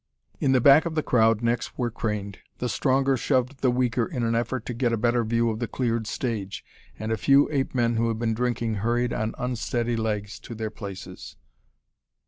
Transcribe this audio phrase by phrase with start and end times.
[0.39, 2.39] In the back of the crowd necks were craned.
[2.57, 5.67] The stronger shoved the weaker in an effort to get a better view of the
[5.67, 6.65] cleared stage,
[6.97, 10.71] and a few ape men who had been drinking hurried on unsteady legs to their
[10.71, 11.37] places.